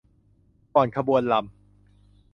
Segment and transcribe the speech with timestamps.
[0.75, 1.53] ก่อนขบวนรำ